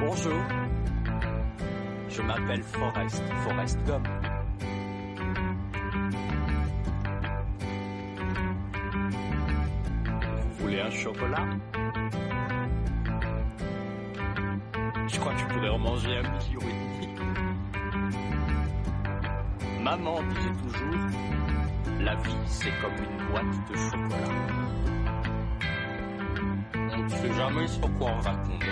[0.00, 0.40] Bonjour,
[2.08, 4.06] je m'appelle Forrest, Forrest Gump.
[10.44, 11.46] Vous voulez un chocolat?
[15.08, 16.60] Je crois que je pourrais en manger un petit ou.
[19.82, 20.94] Maman disait toujours,
[22.00, 24.34] la vie c'est comme une boîte de chocolat.
[26.92, 28.66] On ne sait jamais sur quoi on va tomber.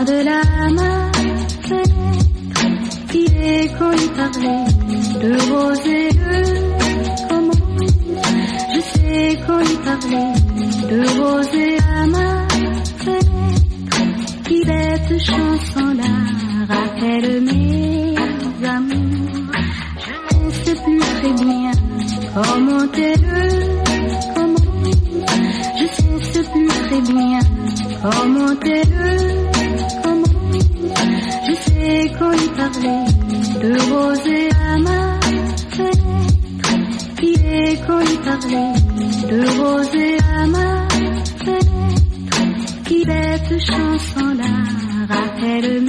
[0.00, 1.92] De la fenêtre,
[3.12, 4.64] il est qu'on lui parlait
[5.20, 6.30] de rose et de
[7.28, 7.60] comment.
[8.74, 10.32] Je sais qu'on lui parlait
[10.90, 12.30] de rose et à ma
[12.96, 14.00] fenêtre,
[14.48, 16.14] qui cette chanson-là
[16.66, 18.14] rappelle mes
[18.66, 19.52] amours.
[19.98, 21.72] Je ne sais plus très bien
[22.34, 23.24] comment elle,
[24.34, 24.66] comment.
[25.76, 27.40] Je ne sais plus très bien
[28.02, 28.59] comment
[39.30, 40.88] de rosée à ma
[41.44, 45.79] fenêtre, qui bête chanson la rappelle.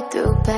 [0.00, 0.53] do through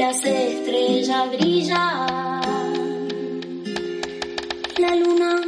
[0.00, 2.40] las estrellas brillan.
[4.78, 5.42] La luna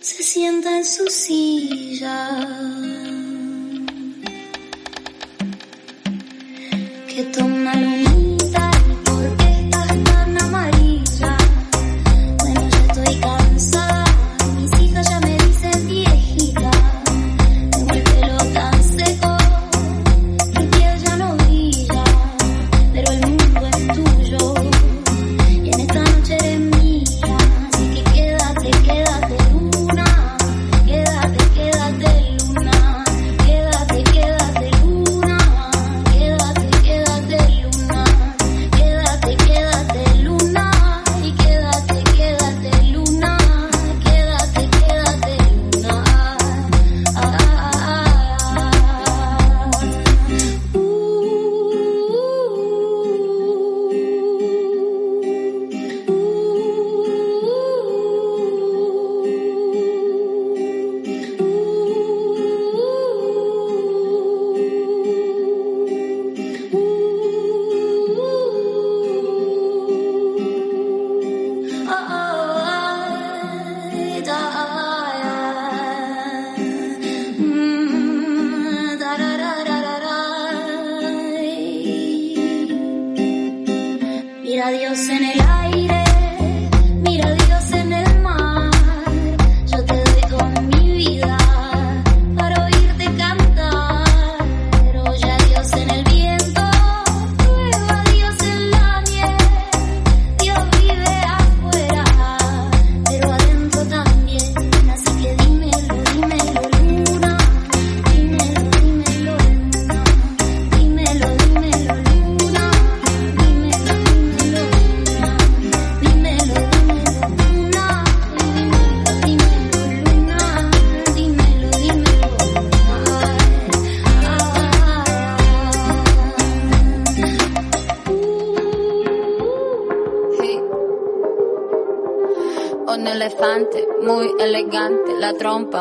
[0.00, 2.99] se sienta en su silla.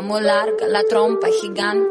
[0.01, 1.88] La trompa gigante.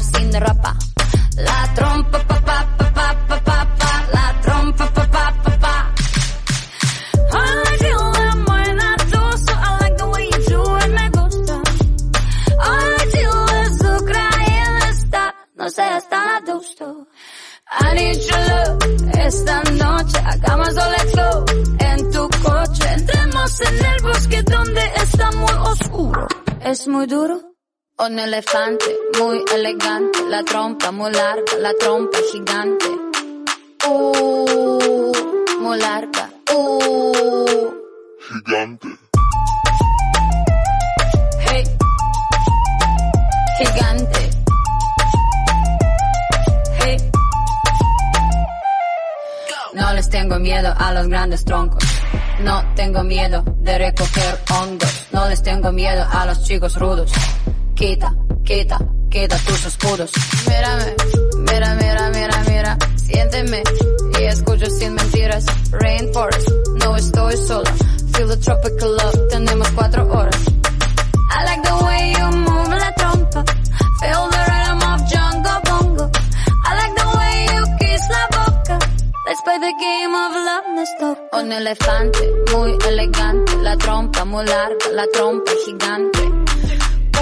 [0.00, 0.76] Jugar sin ropa.
[1.36, 4.06] La trompa, pa, pa, pa, pa, pa, pa, pa.
[4.12, 5.94] La trompa, pa, pa, pa, pa.
[15.56, 17.06] No seas tan adusto.
[17.70, 18.78] I need your love,
[19.26, 21.44] esta noche hagamos go.
[21.78, 26.26] En tu coche, entremos en el bosque donde está muy oscuro.
[26.64, 27.50] Es muy duro.
[28.02, 32.86] Un elefante, muy elegante, la trompa muy larga, la trompa gigante.
[33.86, 35.12] Uh,
[35.60, 36.30] muy larga.
[36.50, 37.70] Uh.
[38.26, 38.88] Gigante.
[41.40, 41.64] Hey.
[43.58, 44.30] Gigante.
[46.78, 47.10] Hey.
[49.74, 51.84] No les tengo miedo a los grandes troncos.
[52.44, 55.06] No tengo miedo de recoger hongos.
[55.12, 57.12] No les tengo miedo a los chicos rudos.
[57.80, 58.14] Quita,
[58.44, 60.12] quita, quita tus escudos.
[60.46, 60.94] Mírame,
[61.50, 62.78] mira, mira, mira, mira.
[62.94, 63.62] Siénteme
[64.20, 65.46] y escucho sin mentiras.
[65.70, 66.46] Rainforest,
[66.84, 67.72] no estoy sola.
[68.12, 70.36] Feel the tropical love, tenemos cuatro horas.
[71.30, 73.44] I like the way you move la trompa.
[74.00, 76.10] Feel the rhythm of jungle bongo.
[76.66, 78.78] I like the way you kiss la boca.
[79.24, 81.16] Let's play the game of love, let's go.
[81.32, 83.56] Un elefante, muy elegante.
[83.62, 86.20] La trompa muy larga, la trompa gigante.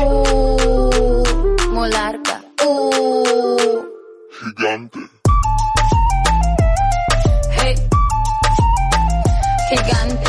[0.00, 1.24] Uh,
[1.72, 2.42] muy larga.
[2.64, 3.84] Uh,
[4.40, 5.00] Gigante.
[7.56, 7.74] hey.
[9.68, 10.27] Gigante.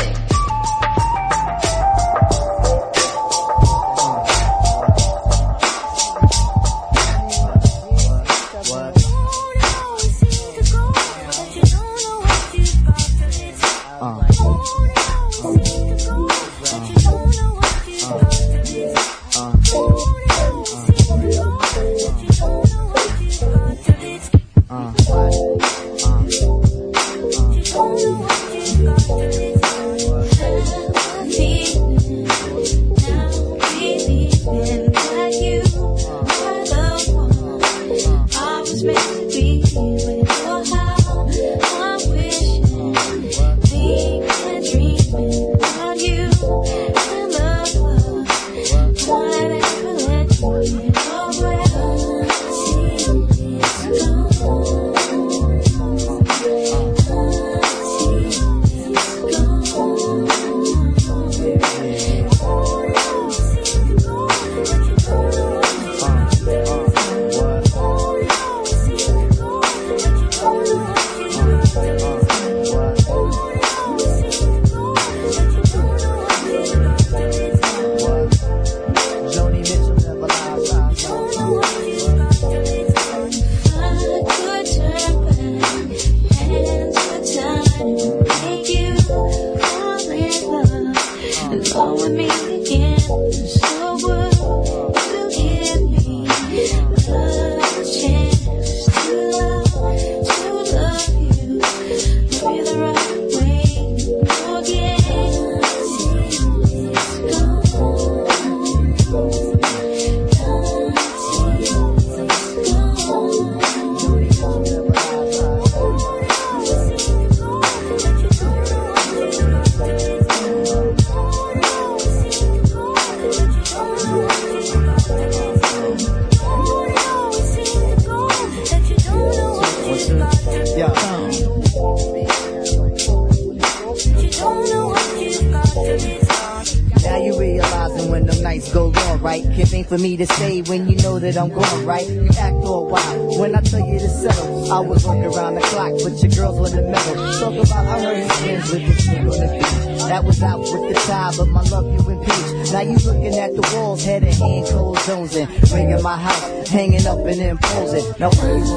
[157.30, 158.04] Up and imposing.
[158.18, 158.69] Now why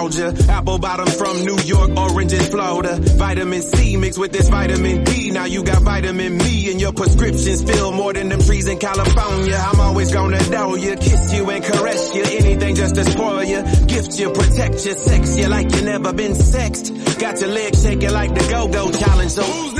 [0.00, 2.96] Georgia, apple bottom from New York, orange in Florida.
[3.18, 5.30] Vitamin C mixed with this vitamin D.
[5.30, 9.54] Now you got vitamin me and your prescriptions fill more than them trees in California.
[9.54, 12.22] I'm always gonna know you, kiss you and caress you.
[12.22, 16.34] Anything just to spoil you, gift you, protect you, sex you like you never been
[16.34, 16.94] sexed.
[17.18, 19.32] Got your legs shaking like the go-go challenge.
[19.32, 19.79] So?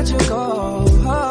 [0.00, 1.29] let you go.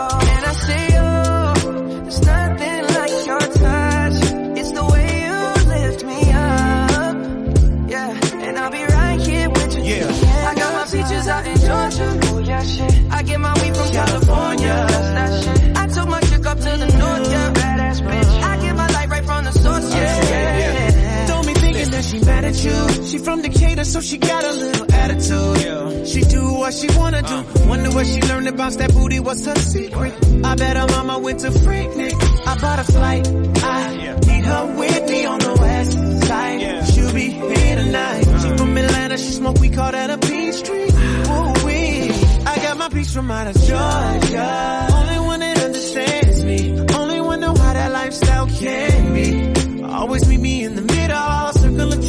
[22.63, 23.05] You.
[23.05, 26.07] She from Decatur, so she got a little attitude.
[26.07, 27.35] She do what she wanna do.
[27.35, 27.67] Uh.
[27.67, 29.19] Wonder what she learned about that booty.
[29.19, 30.13] What's her secret?
[30.43, 32.13] I bet her mama went to Freaknik.
[32.47, 33.27] I bought a flight.
[33.27, 36.87] I need her with me on the west side.
[36.87, 38.23] She'll be here tonight.
[38.23, 38.57] She uh.
[38.57, 39.17] from Atlanta.
[39.17, 39.59] She smoke.
[39.59, 40.89] We call that a peach tree.
[41.33, 42.11] Ooh wee.
[42.45, 44.87] I got my peach from out of Georgia.
[44.93, 46.79] Only one that understands me.
[46.95, 49.83] Only one know how that lifestyle can be.
[49.83, 50.38] Always meet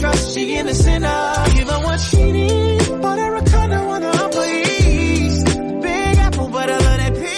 [0.01, 1.45] trust, she in the center.
[1.55, 5.47] Give her what she needs, but I a condo on the Upper East.
[5.83, 7.35] Big apple, but I love that peach.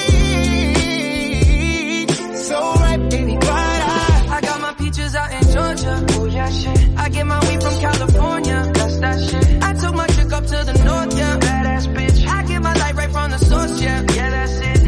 [2.37, 6.07] So ripe, baby, but I, I got my peaches out in Georgia.
[6.11, 6.79] Oh yeah, shit.
[6.97, 8.71] I get my weed from California.
[8.75, 9.63] That's that shit.
[9.63, 11.39] I took my chick up to the north, yeah.
[11.39, 12.27] Badass bitch.
[12.27, 14.03] I get my light right from the source, yeah.
[14.15, 14.83] Yeah, that's it.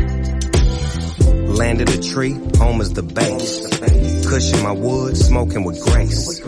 [1.48, 3.73] Landed a tree, home is the base.
[4.26, 6.40] Cushion my wood, smoking with grace.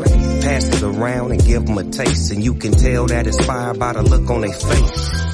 [0.42, 3.74] Pass it around and give 'em a taste, and you can tell that it's fire
[3.74, 5.25] by the look on their face.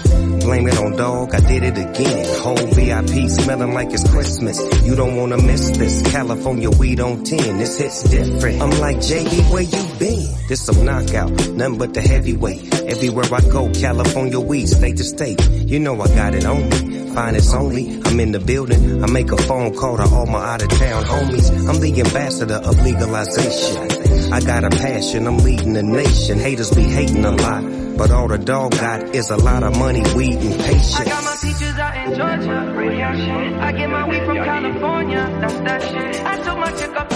[0.45, 2.41] Blame it on dog, I did it again.
[2.41, 4.59] Whole VIP smelling like it's Christmas.
[4.85, 6.03] You don't wanna miss this.
[6.11, 8.61] California weed on 10, this hit's different.
[8.61, 10.35] I'm like, JD, where you been?
[10.49, 12.75] This some knockout, nothing but the heavyweight.
[12.83, 15.41] Everywhere I go, California weed, state to state.
[15.51, 17.15] You know I got it on me.
[17.15, 19.05] Finest only, I'm in the building.
[19.05, 21.69] I make a phone call to all my out of town homies.
[21.69, 24.02] I'm the ambassador of legalization.
[24.33, 26.39] I got a passion, I'm leading the nation.
[26.39, 27.63] Haters be hating a lot,
[27.99, 30.97] but all the dog got is a lot of money, weed, and patience.
[30.97, 32.75] I got my peaches out in Georgia.
[32.75, 33.53] Radio shit.
[33.61, 35.39] I get my weed from California.
[35.39, 36.25] That's that shit.
[36.25, 37.12] I took my chick up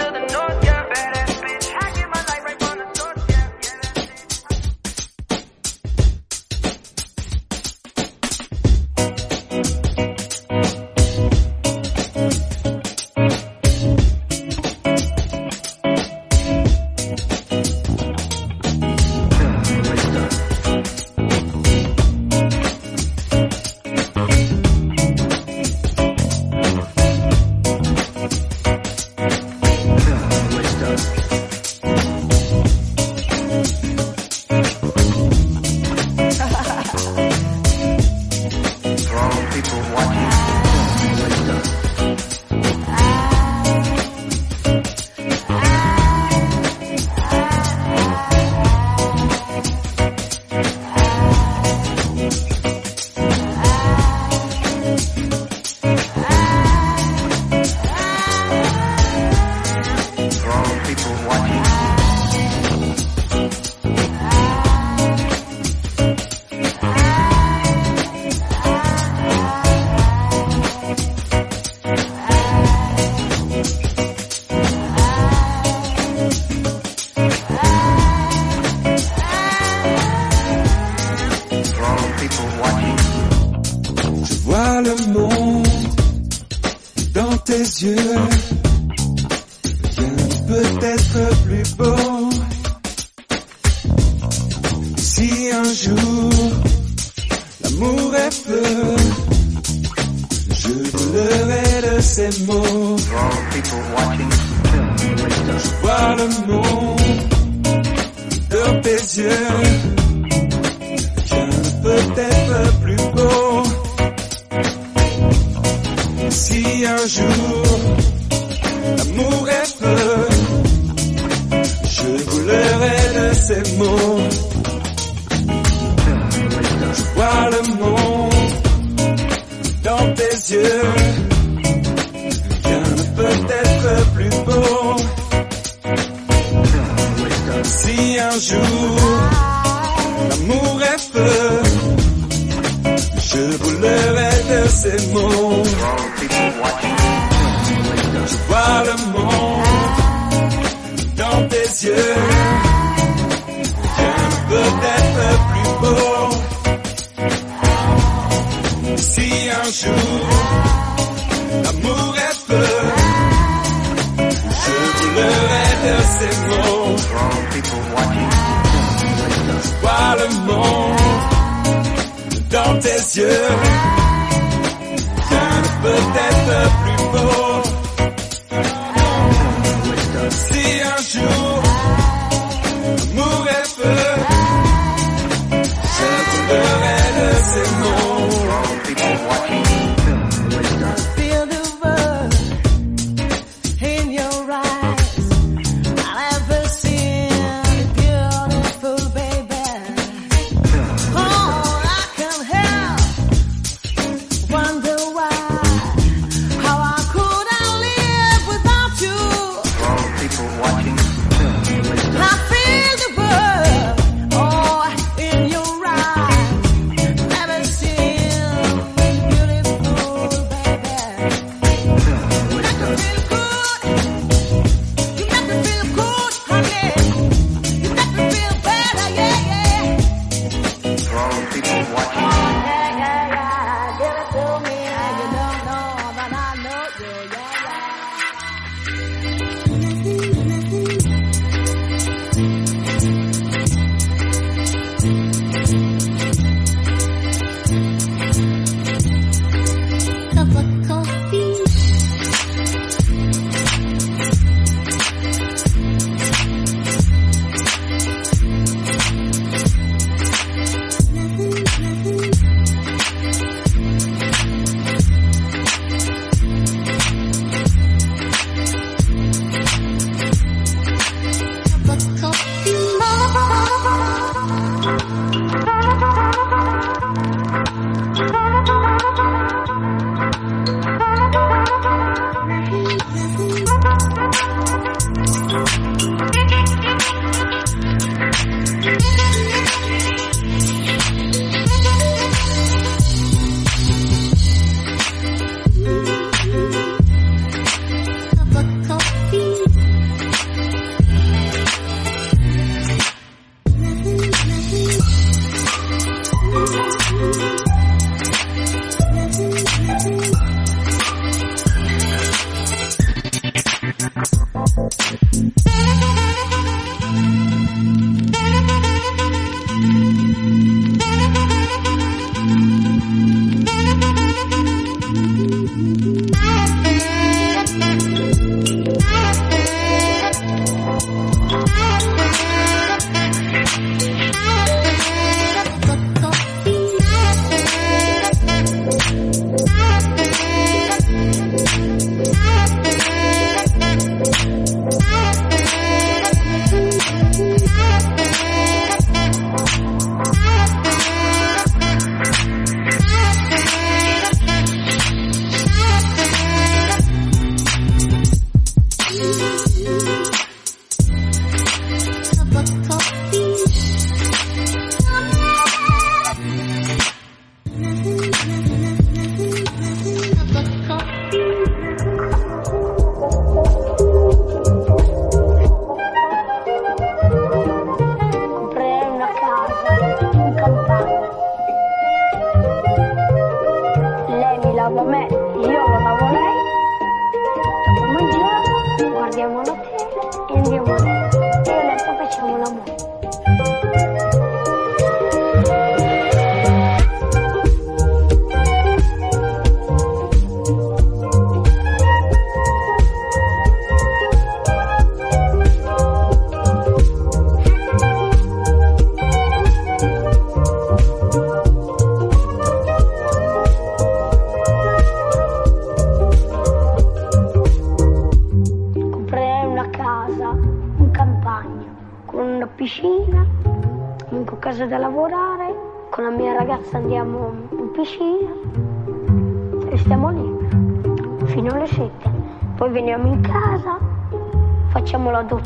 [154.56, 155.05] Rien ne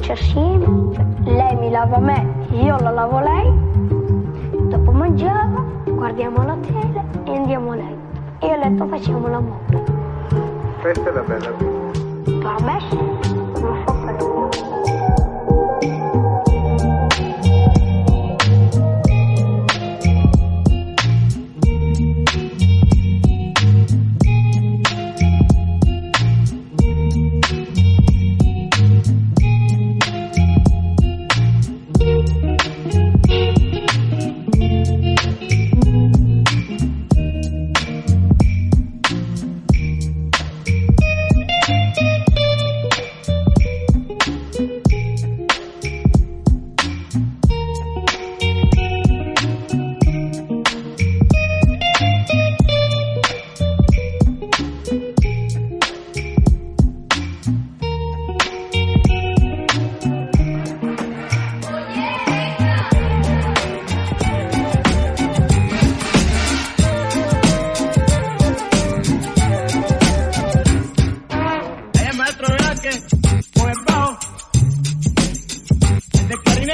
[0.08, 0.49] noche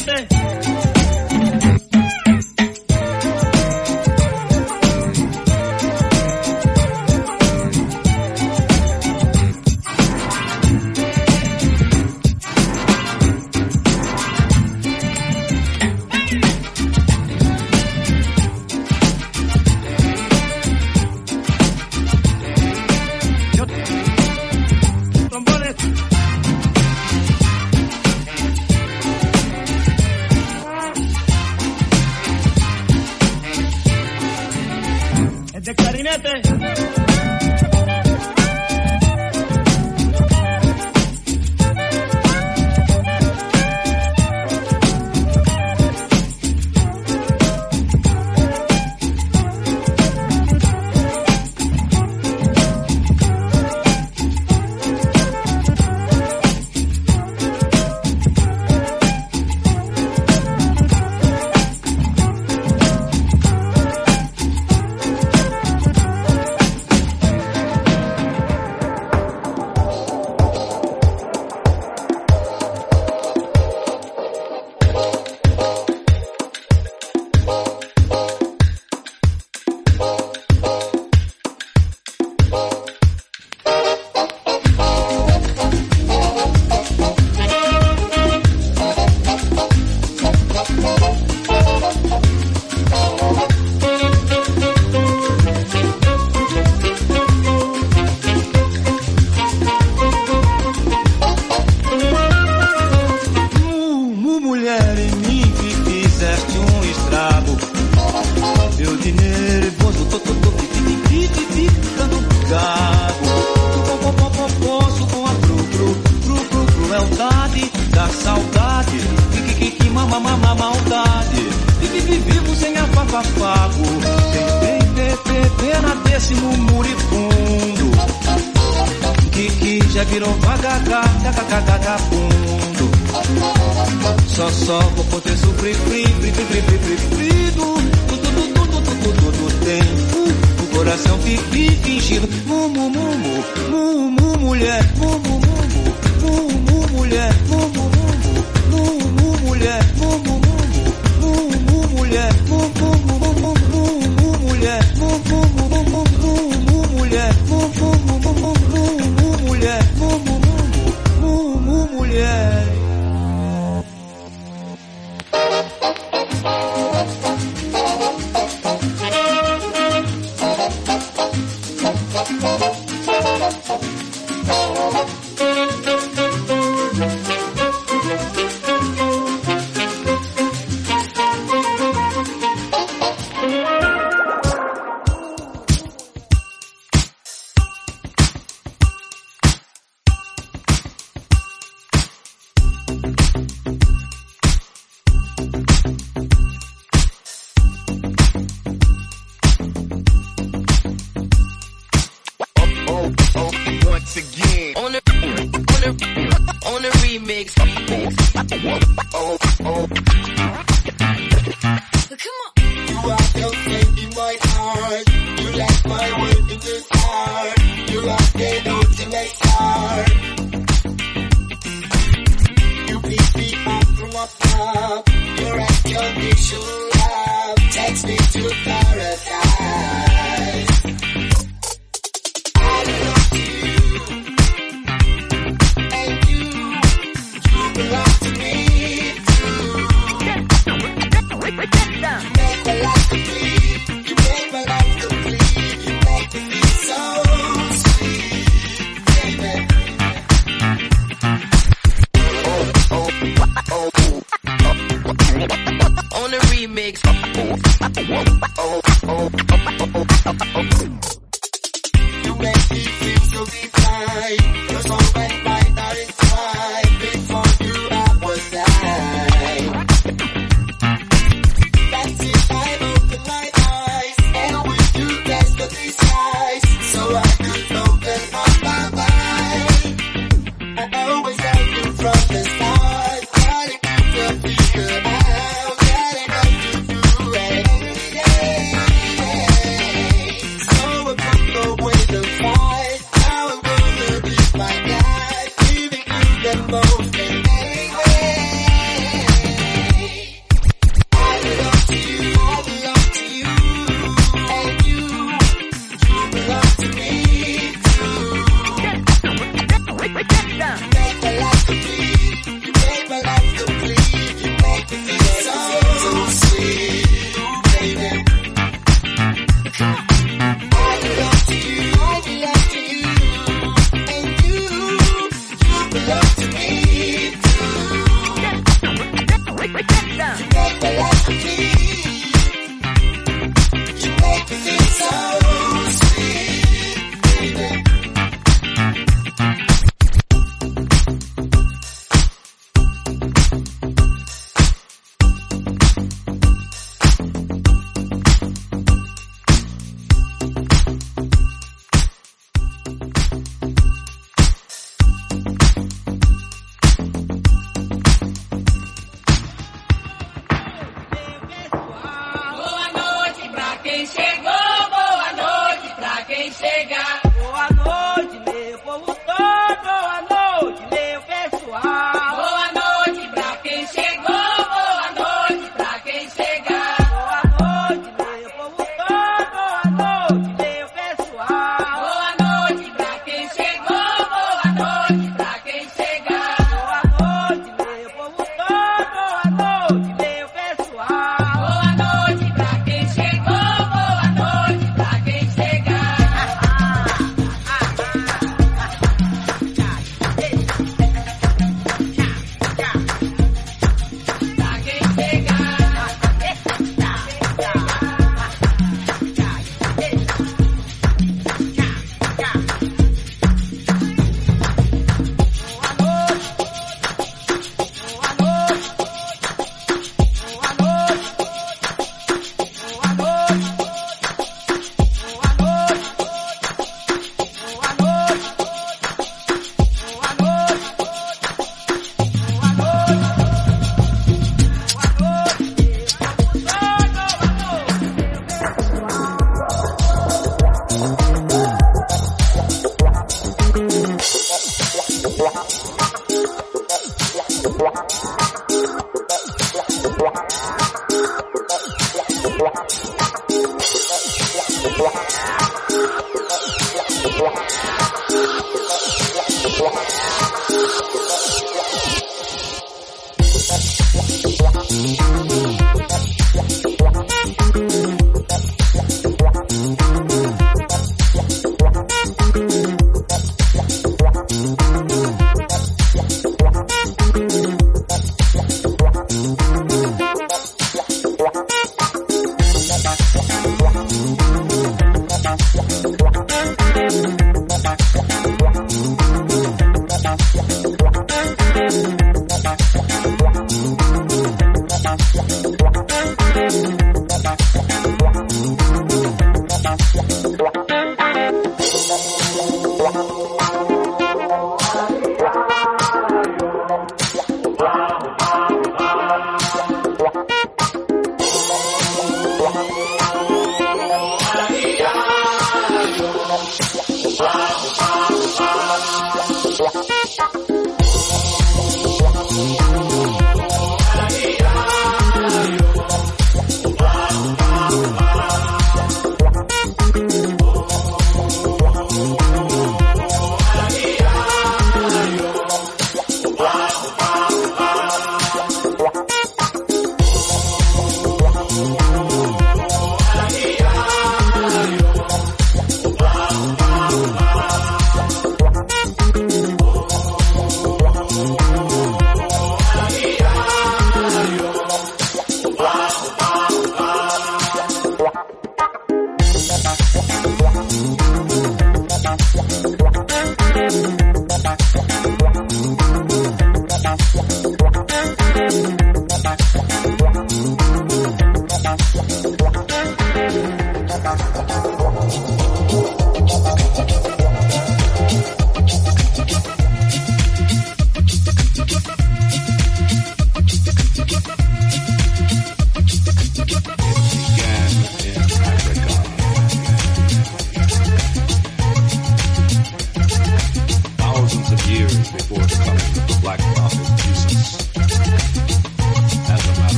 [0.00, 0.39] Fíjate.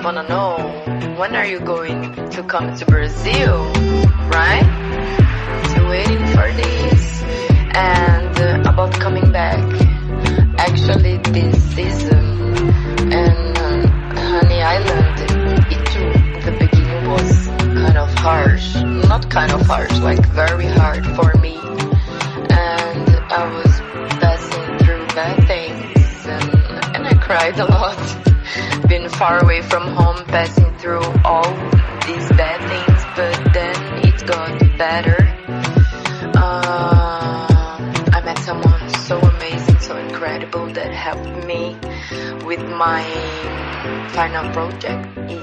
[0.00, 0.56] Just wanna know
[1.18, 3.66] when are you going to come to Brazil,
[4.32, 4.64] right?
[5.68, 7.22] Still waiting for this.
[7.74, 9.60] And uh, about coming back.
[10.56, 12.24] Actually, this season
[13.12, 13.86] and uh,
[14.16, 15.20] Honey Island,
[15.70, 17.48] it the beginning was
[17.84, 18.76] kind of harsh.
[19.06, 21.56] Not kind of harsh, like very hard for me.
[22.48, 23.80] And I was
[24.16, 26.54] passing through bad things and,
[26.96, 28.19] and I cried a lot.
[29.20, 31.52] Far away from home, passing through all
[32.06, 35.18] these bad things, but then it got better.
[36.38, 37.46] Uh,
[38.14, 41.76] I met someone so amazing, so incredible that helped me
[42.46, 43.04] with my
[44.08, 45.06] final project.
[45.28, 45.36] He,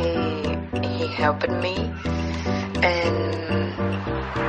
[0.00, 1.76] he, he helped me
[2.80, 3.34] and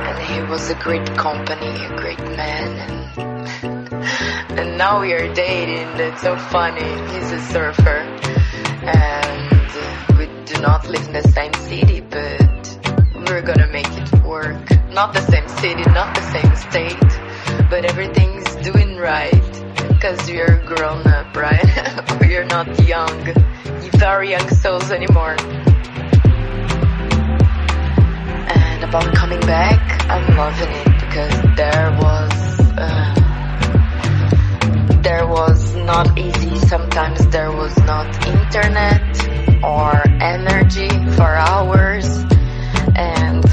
[0.08, 3.92] and he was a great company, a great man and
[4.58, 5.98] and now we are dating.
[5.98, 6.88] That's so funny.
[7.12, 8.41] He's a surfer
[8.84, 12.78] and we do not live in the same city but
[13.28, 14.68] we're gonna make it work.
[14.90, 17.10] Not the same city, not the same state,
[17.70, 19.42] but everything's doing right.
[20.00, 21.64] Cause you're grown up, right?
[22.28, 23.34] you're not young,
[23.98, 25.36] very young souls anymore.
[28.48, 32.32] And about coming back, I'm loving it because there was,
[32.76, 33.14] uh,
[35.02, 36.31] there was not easy.
[36.72, 39.04] Sometimes there was not internet
[39.62, 39.92] or
[40.22, 42.06] energy for hours.
[42.96, 43.44] And,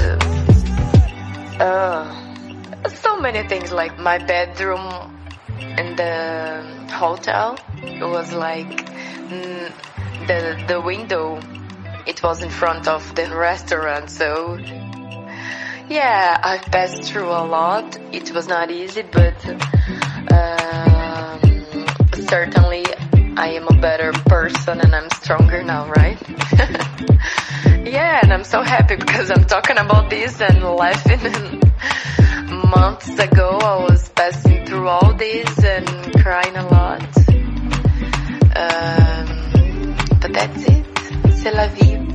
[1.60, 4.88] uh, so many things like my bedroom
[5.76, 8.86] in the hotel it was like
[9.28, 9.70] mm,
[10.26, 11.38] the the window
[12.06, 14.08] it was in front of the restaurant.
[14.08, 14.56] So
[15.90, 17.98] yeah i've passed through a lot.
[18.12, 19.36] It was not easy but
[20.32, 21.40] um,
[22.14, 22.86] certainly
[23.40, 26.18] i am a better person and i'm stronger now right
[27.96, 31.70] yeah and i'm so happy because i'm talking about this and laughing and
[32.70, 35.86] months ago I was passing through all this and
[36.22, 37.02] crying a lot.
[38.56, 40.86] Um, but that's it.
[41.34, 42.09] C'est la vie.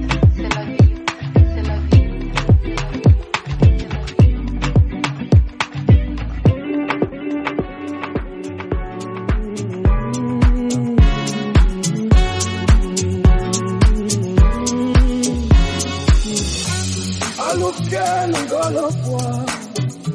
[18.66, 19.46] Alukeni ngolokwa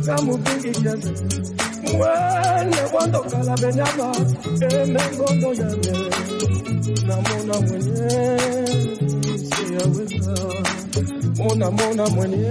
[0.06, 1.12] kamupingikeze
[1.96, 4.08] mwene kwandokala benyama
[4.80, 5.92] emengondo yane
[7.06, 8.10] namona mwenye
[9.48, 10.34] siyaweza
[11.38, 12.50] mona mona mwenye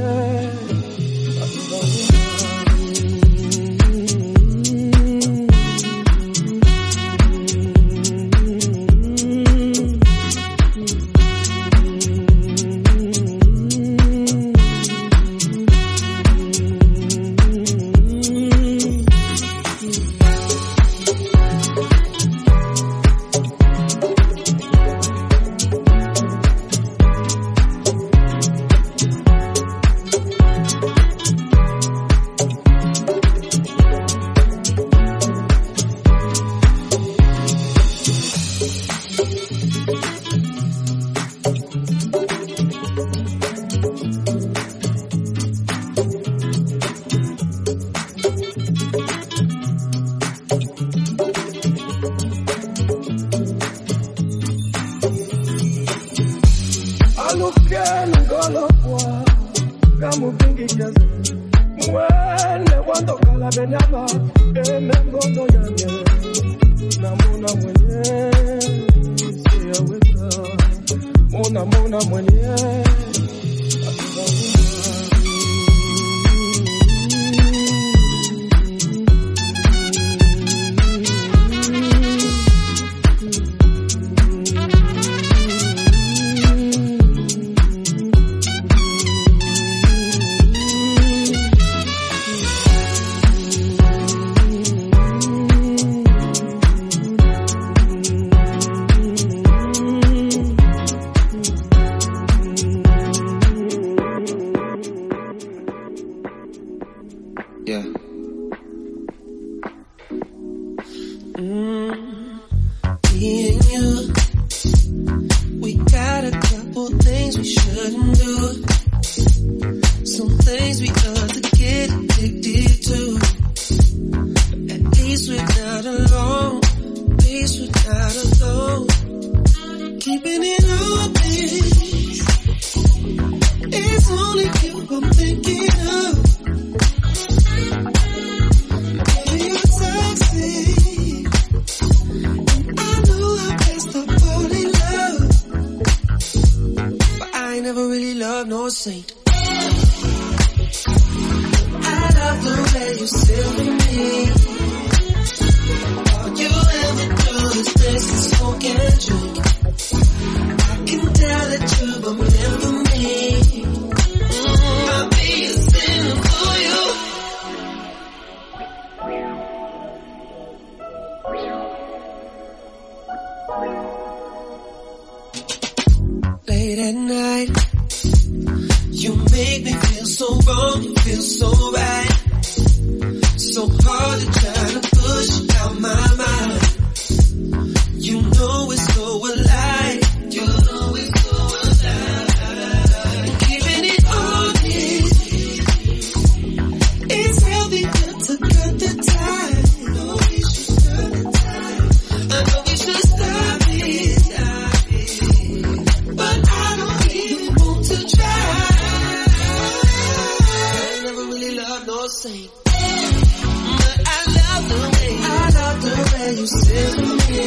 [212.20, 212.50] sing.
[212.66, 217.46] But I love the way, I love the way you sit with me.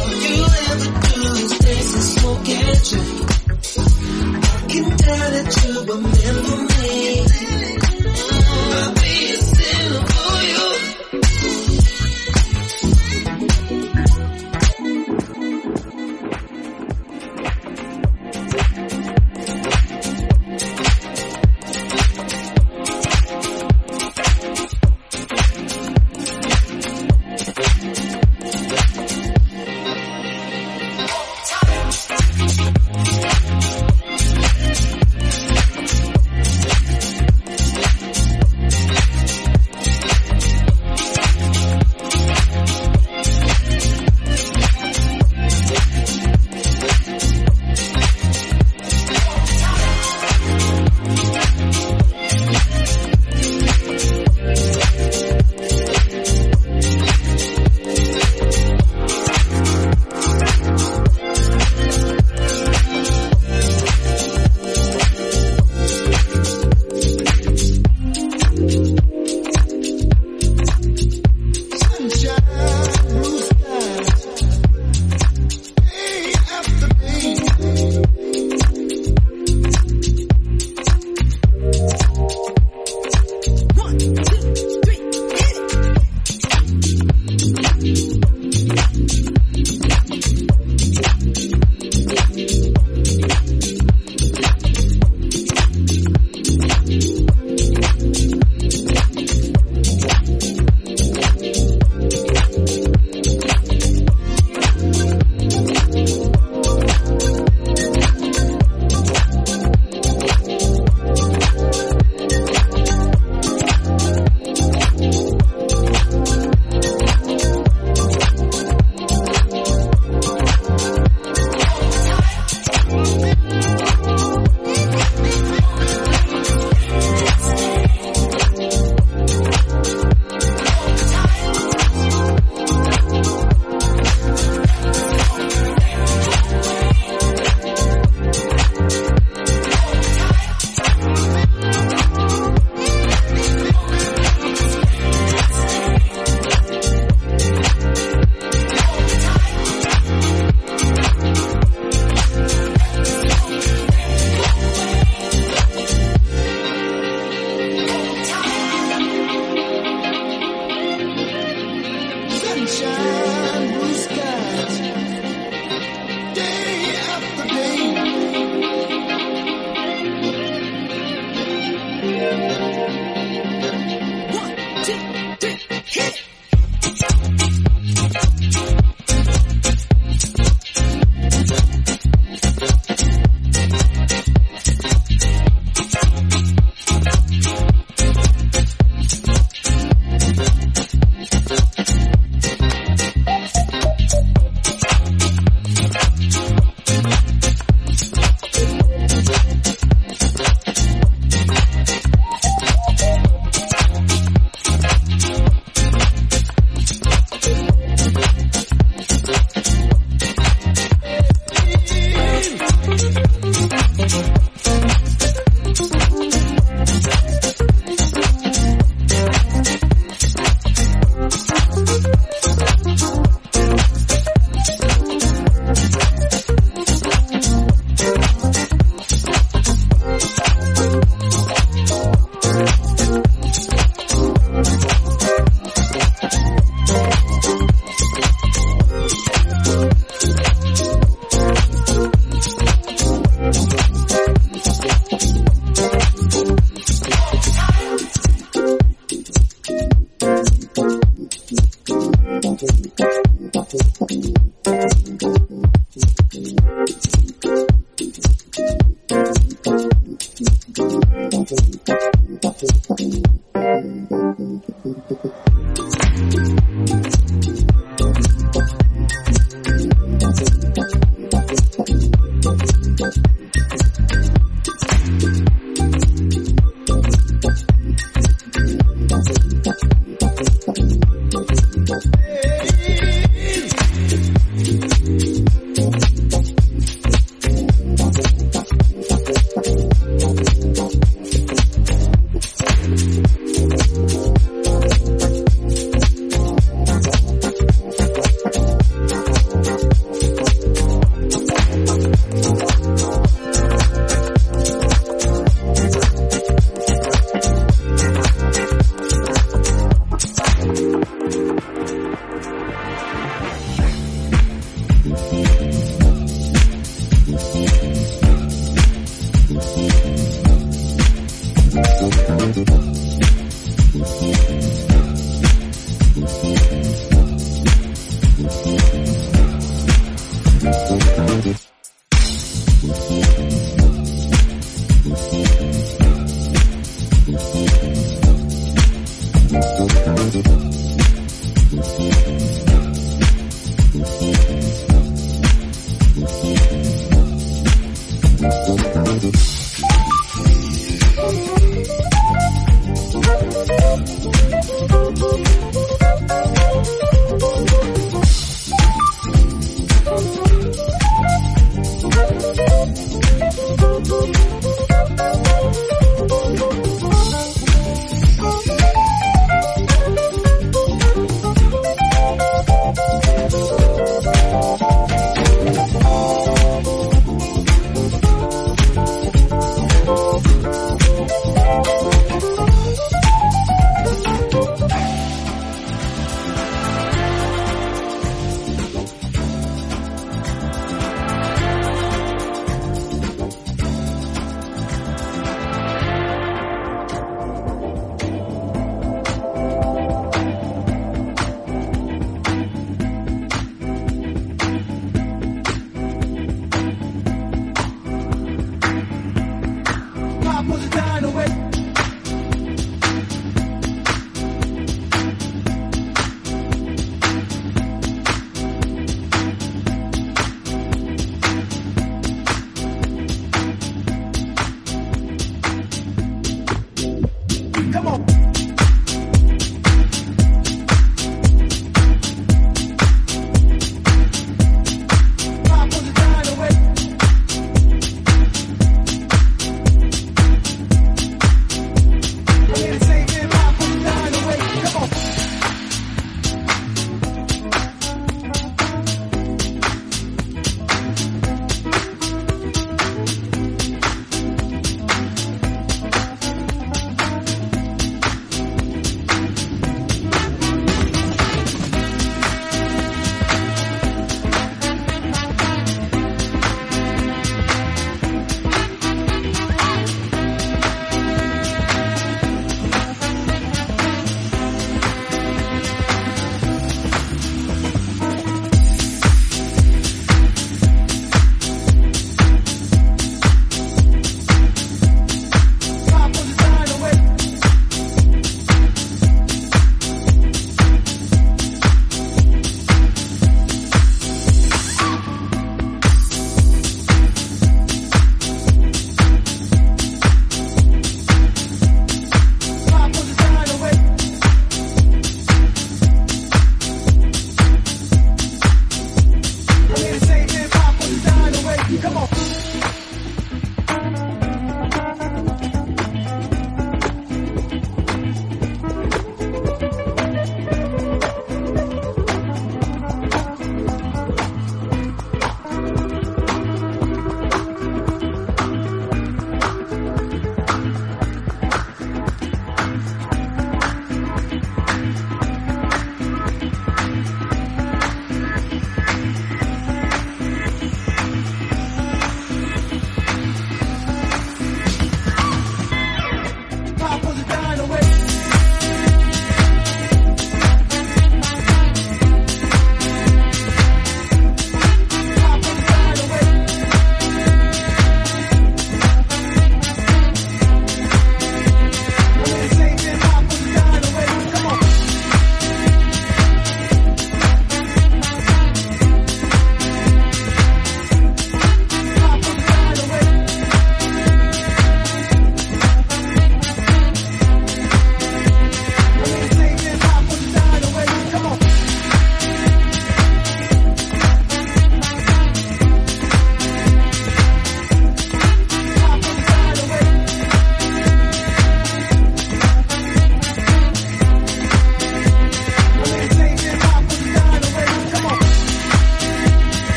[0.00, 0.38] All You
[0.70, 3.28] ever do is dance and smoke and drink.
[4.44, 7.83] I can tell that you remember me.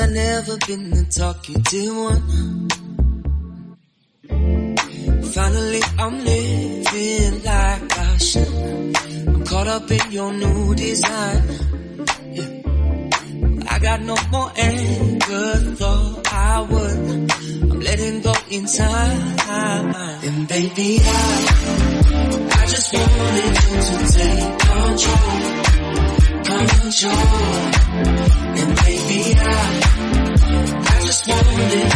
[0.00, 2.22] I never been the talkative one.
[2.22, 2.29] Finally,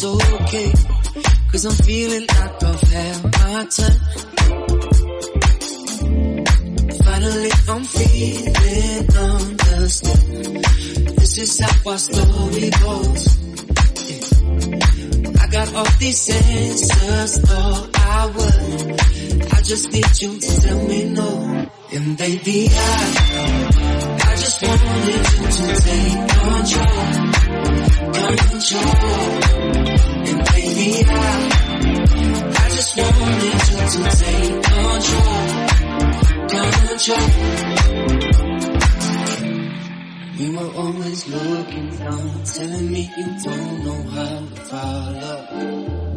[0.00, 0.72] that's okay.
[1.50, 3.96] Cause I'm feeling like I've had my turn.
[7.04, 10.64] Finally, I'm feeling understood.
[11.18, 13.22] This is how our story goes.
[15.40, 19.52] I got all these answers, thought I would.
[19.52, 21.68] I just need you to tell me no.
[21.92, 22.76] And baby, I,
[24.22, 27.69] I just wanted you to take control,
[40.80, 46.09] always looking down, telling me you don't know how to follow.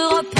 [0.00, 0.39] Europe.